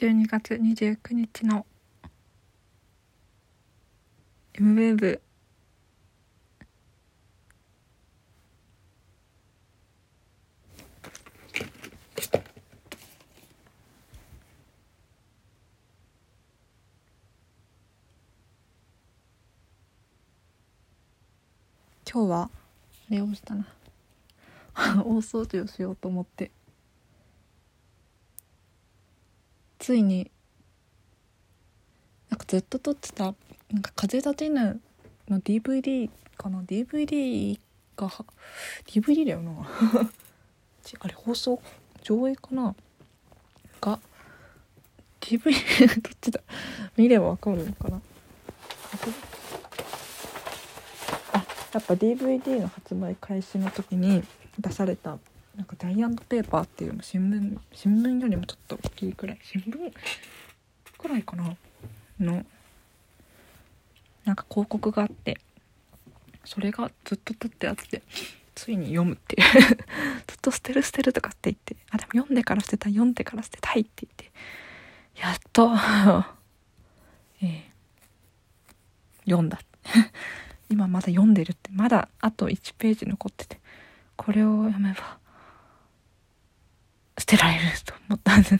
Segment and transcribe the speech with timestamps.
[0.00, 1.66] 12月29日の
[4.54, 5.20] MWAVE
[22.08, 22.50] 今日は
[23.08, 23.66] 寝をしたな。
[25.02, 26.52] 大掃除をしようと思って。
[29.88, 30.30] ついに
[32.28, 33.34] なんかずっと撮ってた
[33.70, 34.82] なんか風立てぬ
[35.30, 37.58] の DVD かな？DVD
[37.96, 38.10] が
[38.86, 39.50] DVD だよな。
[41.00, 41.62] あれ放送？
[42.02, 42.74] 上映かな？
[43.80, 43.98] が
[45.22, 46.40] DVD 撮ってた。
[46.98, 48.02] 見ればわかるのかな？
[51.32, 54.22] あやっぱ DVD の発売開始の時に
[54.58, 55.16] 出された
[55.58, 59.92] なんかダイアンドペーパーっていうの新聞新聞よりもちょっと大きいくらい新聞
[60.96, 61.56] くらいかな？
[62.20, 62.44] の
[64.24, 65.40] なんか広告があって
[66.44, 68.02] それがずっと撮ったやつで
[68.54, 69.48] ついに読むっていう。
[70.28, 74.30] ずっと捨てる捨てるとかって言ってあでも読んでから捨てた読んでから捨てたいって言って。
[75.20, 75.74] やっと。
[77.42, 77.62] えー、
[79.24, 79.58] 読んだ。
[80.70, 83.58] 今まだ読んでるってまだあと1ページ残ってて
[84.16, 85.18] これを読めば
[87.28, 88.58] てられると思ったんです。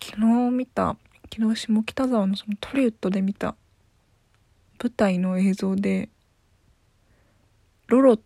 [0.00, 0.96] 昨日見た
[1.32, 3.56] 昨日下北沢のそのトリウッドで見た
[4.82, 6.08] 舞台の映像で
[7.88, 8.20] ロロっ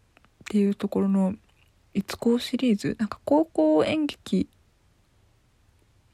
[0.47, 1.35] ていうところの
[1.95, 4.49] 「いつこう」シリーズなんか高校演劇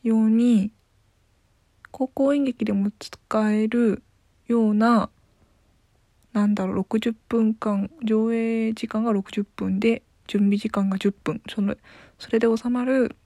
[0.03, 0.73] 用に
[1.91, 4.03] 高校演劇でも使える
[4.49, 5.11] ような
[6.33, 11.43] なんだろう60分間上映時間が60分で準備時間が10分。
[11.49, 11.77] その
[12.19, 13.17] それで収まる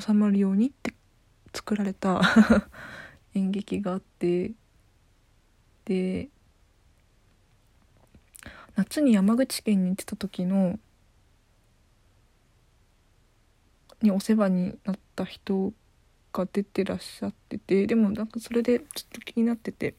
[0.00, 0.94] 収まるようにって
[1.54, 2.20] 作られた
[3.34, 4.52] 演劇があって
[5.84, 6.28] で
[8.74, 10.78] 夏に山口県に行ってた時の
[14.00, 15.72] にお世話になった人
[16.32, 19.94] が出てらっしゃっててでもなんかそれでちょっと気になってて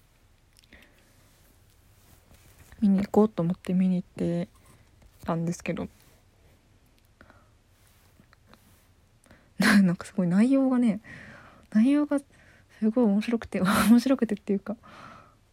[2.81, 4.49] 見に行こうと思って見に行って
[5.23, 5.87] たんですけど
[9.59, 10.99] なんかすごい内容がね
[11.71, 14.75] 内容がすごい面白くて 面白くてっていうか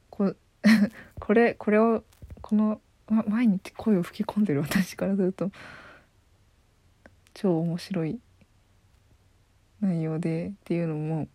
[0.08, 0.36] こう
[1.20, 2.04] これこれを
[2.40, 5.50] この毎日声を吹き込んでる私からすると
[7.34, 8.20] 超面白い
[9.80, 11.28] 内容でっていうのも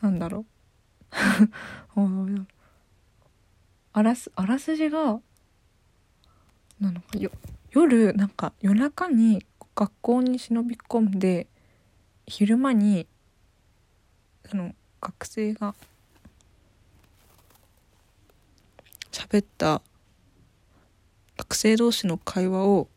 [0.00, 0.44] なんだろう。
[3.96, 5.20] あらすあらすじが
[6.80, 7.30] なのかよ
[7.70, 11.46] 夜なんか夜中に学校に忍び込んで
[12.26, 13.06] 昼間に
[14.50, 15.74] その学生が
[19.12, 19.80] 喋った
[21.36, 22.88] 学生同士の会話を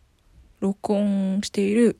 [0.59, 1.99] 録音している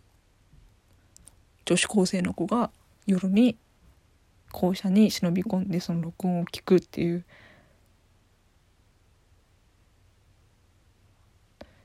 [1.65, 2.71] 女子高生の子が
[3.05, 3.57] 夜に
[4.51, 7.25] 校舎に忍び込んでその録音を聞くっていう。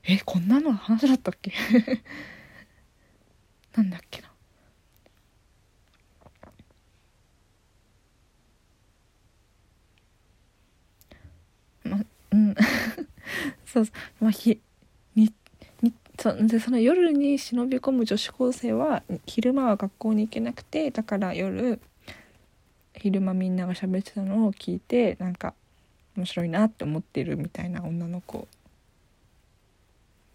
[0.05, 1.51] えこんなの話だったっけ？
[3.75, 4.29] なんだっけな？
[11.83, 11.99] ま
[12.31, 12.55] うん。
[13.65, 13.95] そうそう。
[14.21, 14.59] まあひ
[16.23, 21.81] そでその夜に忍び込む女子高生は昼間は学校に行けなくてだから夜
[22.93, 25.53] 昼間みんなが喋ってたのを聞いてなんか
[26.15, 28.47] 面白いなって思ってるみたいな女の子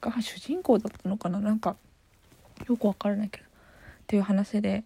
[0.03, 1.75] が主人公だったのかななんか
[2.69, 3.49] よくわからないけどっ
[4.08, 4.84] ていう話で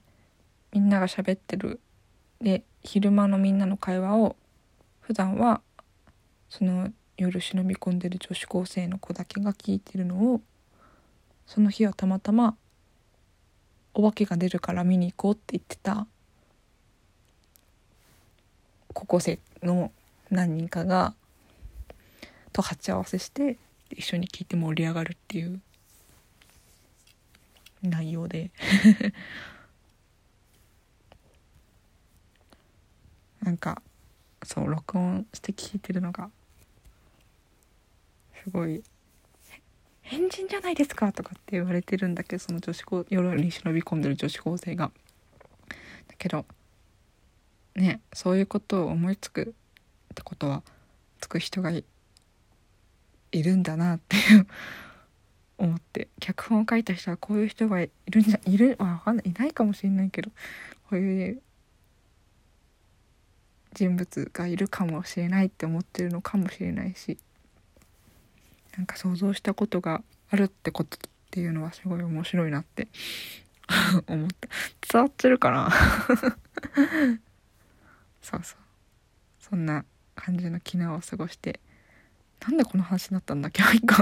[0.73, 1.81] みんなが喋ってる
[2.41, 4.37] で昼間のみんなの会話を
[5.01, 5.63] 普段は
[6.49, 10.41] その夜忍び込んでる女子高生の子だけが聞いてるのを
[11.47, 12.57] その日はたまたま
[13.95, 16.07] お化けが出るから見に行こうって言ってた
[18.95, 19.93] 高校生の
[20.31, 21.15] 何人かが
[22.53, 23.59] と鉢合わせして
[23.91, 25.61] 一緒に聞いて盛り上がるっていう
[27.83, 28.51] 内容で。
[33.43, 33.83] なんか
[34.45, 36.31] そう録音して聞いてるのが
[38.45, 38.85] すごい
[40.03, 44.93] 「変人じゃないですか」とかって言われてるんだけどその女子高夜に忍び込んでる女子高生が。
[46.09, 46.45] だけど
[47.75, 49.55] ねそういうことを思いつく
[50.13, 50.63] ってことは
[51.21, 51.85] つく人がい
[53.33, 54.47] るんだなっていう
[55.59, 60.31] 思って脚本を書いた人はこういう人がいるんじゃいるわかんないいないかもしれないけど
[60.91, 61.43] こういう
[63.73, 67.19] 人物がいるかもしれないって思ってるのかもしれないし
[68.77, 72.89] なんか想像したことがあるってことっていうのはすごい面白いなって
[74.07, 74.49] 思った。
[74.93, 75.71] 伝わってるかな？
[78.23, 78.59] そうそう。
[79.41, 79.85] そんな
[80.15, 81.61] 感じの昨日を過ごして。
[82.43, 83.95] なんでこの話になったんだ今日一個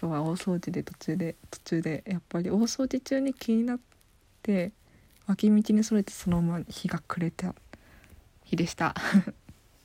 [0.00, 3.80] 今日は大掃除で途中で途中でやっぱり大掃除中に気になっ
[4.42, 4.72] て
[5.26, 7.56] 脇道にそれてそのまま日が暮れた
[8.44, 8.94] 日でした。